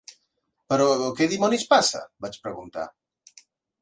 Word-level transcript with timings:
Però, 0.73 0.87
què 1.19 1.27
dimonis 1.33 1.67
passa? 1.75 2.03
—vaig 2.25 2.41
preguntar. 2.47 2.87